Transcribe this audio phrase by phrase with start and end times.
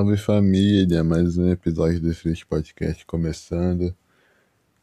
[0.00, 3.94] Salve família, mais um episódio do Free Podcast começando.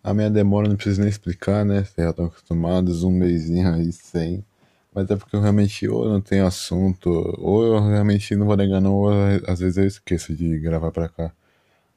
[0.03, 1.83] A minha demora não preciso nem explicar, né?
[1.83, 4.45] Vocês já estão acostumados, um mêsinho aí sem.
[4.93, 7.09] Mas é porque eu realmente ou não tenho assunto,
[7.39, 9.09] ou eu realmente não vou negar não, ou
[9.47, 11.31] às vezes eu esqueço de gravar pra cá.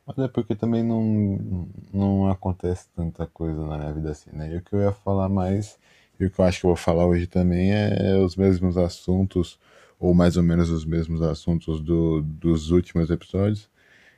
[0.07, 4.51] Mas é porque também não, não acontece tanta coisa na minha vida assim, né?
[4.51, 5.79] E o que eu ia falar mais,
[6.19, 9.59] e o que eu acho que eu vou falar hoje também é os mesmos assuntos
[10.01, 13.71] ou mais ou menos os mesmos assuntos do, dos últimos episódios,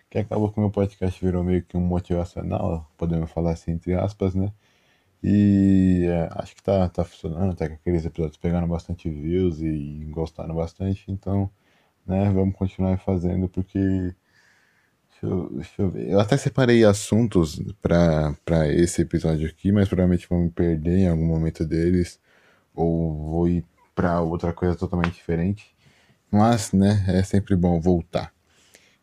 [0.09, 3.95] que acabou que o meu podcast virou meio que um motivacional, podemos falar assim, entre
[3.95, 4.53] aspas, né?
[5.23, 10.07] E é, acho que tá, tá funcionando, até que aqueles episódios pegaram bastante views e
[10.11, 11.51] gostaram bastante, então,
[12.07, 14.15] né, vamos continuar fazendo, porque.
[15.11, 16.11] Deixa eu, deixa eu ver.
[16.11, 21.27] Eu até separei assuntos para esse episódio aqui, mas provavelmente vou me perder em algum
[21.27, 22.21] momento deles,
[22.75, 23.65] ou vou ir
[23.95, 25.75] para outra coisa totalmente diferente.
[26.31, 28.33] Mas, né, é sempre bom voltar.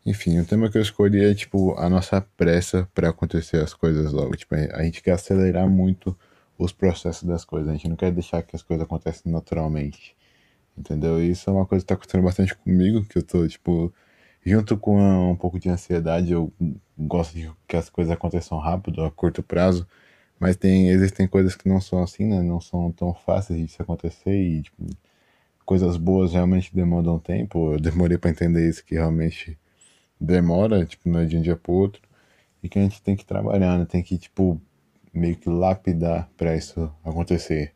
[0.05, 4.11] Enfim, o tema que eu escolhi é, tipo, a nossa pressa para acontecer as coisas
[4.11, 4.35] logo.
[4.35, 6.17] Tipo, a gente quer acelerar muito
[6.57, 7.69] os processos das coisas.
[7.69, 10.15] A gente não quer deixar que as coisas aconteçam naturalmente.
[10.77, 11.21] Entendeu?
[11.21, 13.93] E isso é uma coisa que tá acontecendo bastante comigo, que eu tô, tipo,
[14.45, 16.51] junto com um pouco de ansiedade, eu
[16.97, 19.85] gosto de que as coisas aconteçam rápido, a curto prazo.
[20.39, 22.41] Mas tem, existem coisas que não são assim, né?
[22.41, 24.85] Não são tão fáceis de acontecer e, tipo,
[25.65, 27.73] coisas boas realmente demandam tempo.
[27.73, 29.57] Eu demorei para entender isso, que realmente
[30.19, 32.01] demora, tipo, não é de um dia pro outro.
[32.63, 33.85] E que a gente tem que trabalhar, né?
[33.85, 34.61] Tem que, tipo,
[35.13, 37.73] meio que lapidar para isso acontecer.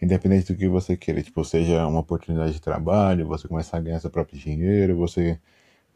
[0.00, 4.00] Independente do que você queira, tipo, seja uma oportunidade de trabalho, você começar a ganhar
[4.00, 5.38] seu próprio dinheiro, você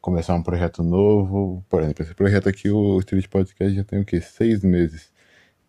[0.01, 1.65] começar um projeto novo.
[1.69, 4.21] Por exemplo, esse projeto aqui, o Street Podcast, já tem o quê?
[4.21, 5.12] Seis meses.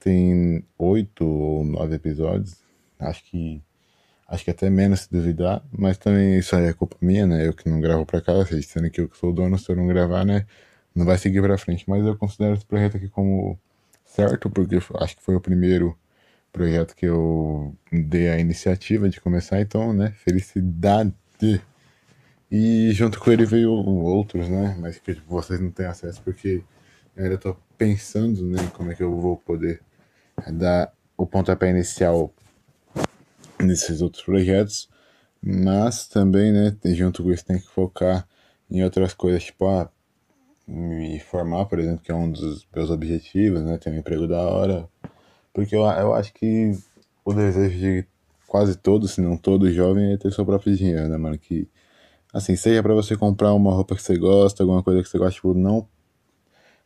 [0.03, 2.57] Tem oito ou nove episódios.
[2.99, 3.63] Acho que
[4.33, 7.47] Acho que até menos se duvidar, mas também isso aí é culpa minha, né?
[7.47, 9.75] Eu que não gravo pra vocês sendo que eu que sou o dono, se eu
[9.75, 10.47] não gravar, né?
[10.95, 11.85] Não vai seguir pra frente.
[11.87, 13.59] Mas eu considero esse projeto aqui como
[14.03, 15.95] certo, porque acho que foi o primeiro
[16.51, 20.13] projeto que eu dei a iniciativa de começar, então, né?
[20.23, 21.13] Felicidade!
[22.51, 24.75] E junto com ele veio outros, né?
[24.79, 26.63] Mas que vocês não têm acesso porque
[27.15, 28.59] eu ainda tô pensando, né?
[28.73, 29.79] Como é que eu vou poder
[30.51, 32.33] dar o pontapé inicial
[33.59, 34.89] nesses outros projetos,
[35.41, 38.27] mas também, né, junto com isso tem que focar
[38.69, 39.89] em outras coisas, tipo, ah,
[40.67, 44.41] me formar, por exemplo, que é um dos meus objetivos, né, ter um emprego da
[44.41, 44.87] hora,
[45.53, 46.71] porque eu, eu acho que
[47.23, 48.05] o desejo de
[48.47, 51.67] quase todo, se não todo jovem é ter seu próprio dinheiro, né, mano, que,
[52.33, 55.35] assim, seja para você comprar uma roupa que você gosta, alguma coisa que você gosta,
[55.35, 55.87] tipo, não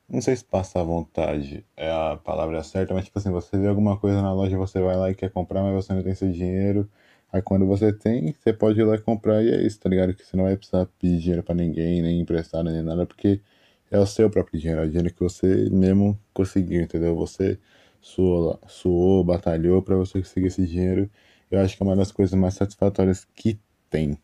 [0.09, 3.97] não sei se passar vontade é a palavra certa, mas tipo assim, você vê alguma
[3.97, 6.89] coisa na loja, você vai lá e quer comprar, mas você não tem seu dinheiro.
[7.31, 10.13] Aí quando você tem, você pode ir lá comprar e é isso, tá ligado?
[10.13, 13.41] Que você não vai precisar pedir dinheiro pra ninguém, nem emprestar, nem nada, porque
[13.91, 17.15] é o seu próprio dinheiro, é o dinheiro que você mesmo conseguiu, entendeu?
[17.15, 17.59] Você
[18.01, 21.09] suou, suou batalhou para você conseguir esse dinheiro.
[21.51, 23.59] Eu acho que é uma das coisas mais satisfatórias que
[23.89, 24.17] tem.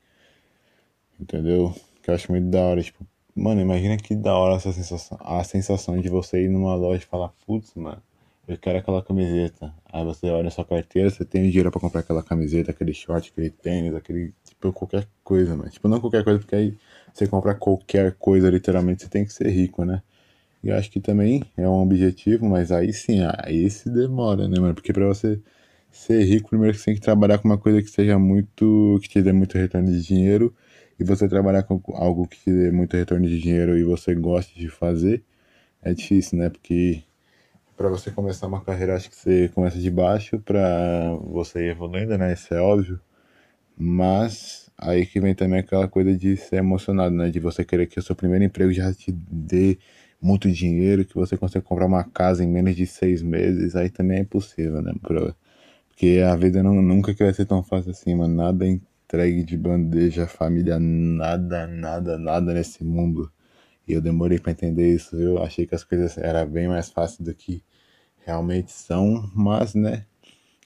[1.20, 1.74] Entendeu?
[2.02, 3.06] Que eu acho muito da hora, tipo,
[3.36, 7.06] Mano, imagina que da hora essa sensação, a sensação de você ir numa loja e
[7.06, 8.02] falar, putz, mano,
[8.48, 9.74] eu quero aquela camiseta.
[9.92, 13.50] Aí você olha sua carteira, você tem dinheiro pra comprar aquela camiseta, aquele short, aquele
[13.50, 15.70] tênis, aquele, tipo, qualquer coisa, mano.
[15.72, 16.78] Tipo, não qualquer coisa, porque aí
[17.12, 20.04] você compra qualquer coisa, literalmente, você tem que ser rico, né?
[20.64, 24.60] E eu acho que também é um objetivo, mas aí sim, aí se demora, né,
[24.60, 24.74] mano?
[24.76, 25.40] Porque pra você
[25.92, 29.22] ser rico, primeiro você tem que trabalhar com uma coisa que seja muito, que te
[29.22, 30.54] dê muito retorno de dinheiro
[31.03, 34.69] e você trabalhar com algo que dê muito retorno de dinheiro e você goste de
[34.69, 35.22] fazer,
[35.81, 36.50] é difícil, né?
[36.50, 37.04] Porque
[37.75, 42.18] para você começar uma carreira, acho que você começa de baixo para você ir evoluindo,
[42.18, 42.31] né?
[42.31, 43.01] Isso é óbvio.
[43.78, 47.30] Mas aí que vem também aquela coisa de ser emocionado, né?
[47.30, 49.78] De você querer que o seu primeiro emprego já te dê
[50.22, 54.19] muito dinheiro, que você consiga comprar uma casa em menos de seis meses, aí também
[54.19, 54.94] é impossível, né?
[55.01, 58.33] Porque a vida não, nunca vai ser tão fácil assim, mano.
[58.33, 58.80] Nada é
[59.13, 63.31] entregue de bandeja família, nada, nada, nada nesse mundo.
[63.88, 67.19] E eu demorei para entender isso, eu achei que as coisas eram bem mais fáceis
[67.19, 67.63] do que
[68.25, 70.06] realmente são, mas né,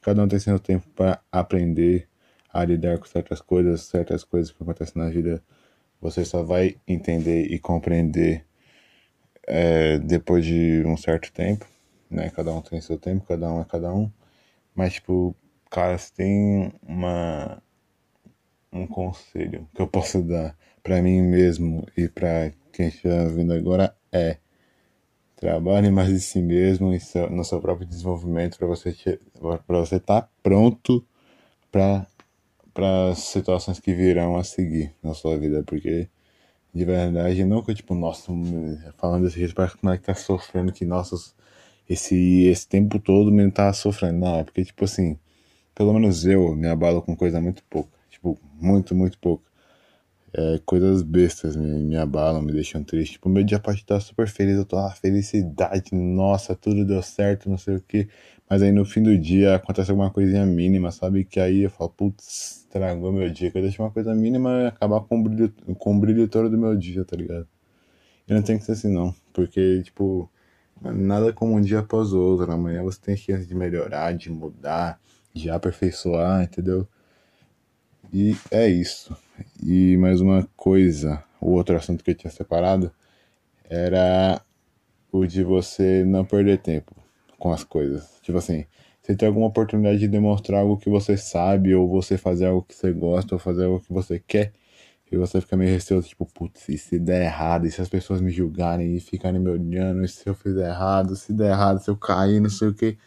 [0.01, 2.07] cada um tem seu tempo para aprender
[2.53, 5.43] a lidar com certas coisas, certas coisas que acontecem na vida,
[5.99, 8.45] você só vai entender e compreender
[9.45, 11.65] é, depois de um certo tempo,
[12.09, 12.29] né?
[12.29, 14.11] Cada um tem seu tempo, cada um é cada um,
[14.75, 15.35] mas tipo,
[15.69, 17.61] cara, se tem uma
[18.77, 23.95] um conselho que eu posso dar para mim mesmo e para quem está vindo agora
[24.11, 24.37] é
[25.35, 26.99] trabalhe mais em si mesmo e
[27.31, 28.95] no seu próprio desenvolvimento para você
[29.67, 31.05] para você estar tá pronto
[31.71, 32.07] para
[32.73, 36.09] para situações que virão a seguir na sua vida porque
[36.73, 38.31] De verdade, nunca, tipo, nossa,
[38.97, 41.15] falando desse jeito, parece que tá sofrendo, que, nossa,
[41.89, 44.19] esse, esse tempo todo o menino tá sofrendo.
[44.19, 45.17] Não, é porque, tipo assim,
[45.77, 47.91] pelo menos eu me abalo com coisa muito pouca.
[48.09, 49.45] Tipo, muito, muito pouca.
[50.33, 53.13] É, coisas bestas me, me abalam, me deixam triste.
[53.13, 57.47] Tipo, meu dia pode estar super feliz, eu tô na felicidade, nossa, tudo deu certo,
[57.47, 58.09] não sei o que.
[58.49, 61.23] Mas aí no fim do dia acontece alguma coisinha mínima, sabe?
[61.23, 63.51] Que aí eu falo, putz, estragou meu dia.
[63.51, 66.49] Que eu deixo uma coisa mínima e acabar com o brilho, com o brilho todo
[66.49, 67.47] do meu dia, tá ligado?
[68.27, 70.29] E não tem que ser assim não, porque, tipo,
[70.81, 72.51] nada como um dia após o outro.
[72.51, 74.99] Amanhã você tem chance de melhorar, de mudar,
[75.37, 76.87] de aperfeiçoar, entendeu?
[78.13, 79.15] E é isso.
[79.63, 82.91] E mais uma coisa, o outro assunto que eu tinha separado
[83.69, 84.41] era
[85.11, 86.95] o de você não perder tempo
[87.37, 88.19] com as coisas.
[88.21, 88.65] Tipo assim,
[89.01, 92.75] você tem alguma oportunidade de demonstrar algo que você sabe, ou você fazer algo que
[92.75, 94.51] você gosta, ou fazer algo que você quer,
[95.11, 98.19] e você fica meio receoso, tipo, putz, e se der errado, e se as pessoas
[98.19, 101.89] me julgarem e ficarem me olhando, e se eu fizer errado, se der errado, se
[101.89, 102.97] eu cair, não sei o que.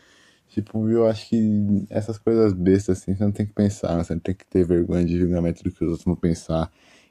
[0.51, 4.21] Tipo, eu acho que essas coisas bestas assim, você não tem que pensar, você não
[4.21, 6.71] tem que ter vergonha de julgamento do que os outros vão pensar.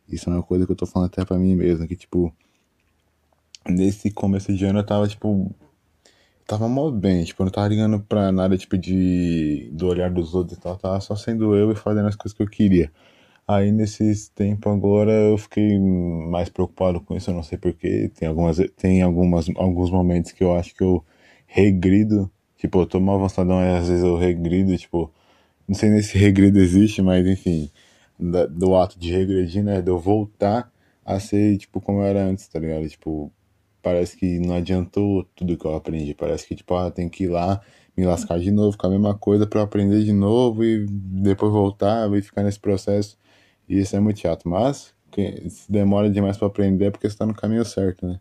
[0.09, 2.33] Isso é uma coisa que eu tô falando até pra mim mesmo, que tipo,
[3.67, 5.55] nesse começo de ano eu tava, tipo,
[6.45, 10.35] tava mal bem, tipo, eu não tava ligando pra nada, tipo, de, do olhar dos
[10.35, 12.91] outros e tal, tava só sendo eu e fazendo as coisas que eu queria.
[13.47, 18.27] Aí nesses tempos agora eu fiquei mais preocupado com isso, eu não sei porquê, tem
[18.27, 21.03] algumas, tem algumas, alguns momentos que eu acho que eu
[21.47, 25.11] regrido, tipo, eu tô mal avançadão e às vezes eu regrido, tipo,
[25.67, 27.71] não sei nem se regrido existe, mas enfim,
[28.19, 30.71] da, do ato de regredir, né, de eu voltar
[31.05, 32.87] a ser, tipo, como eu era antes, tá ligado?
[32.89, 33.31] Tipo,
[33.81, 36.13] parece que não adiantou tudo que eu aprendi.
[36.13, 37.61] Parece que, tipo, ah, tem que ir lá,
[37.97, 42.11] me lascar de novo com a mesma coisa para aprender de novo e depois voltar
[42.15, 43.17] e ficar nesse processo.
[43.67, 44.47] E isso é muito chato.
[44.47, 44.93] Mas,
[45.49, 48.19] se demora demais para aprender é porque você tá no caminho certo, né?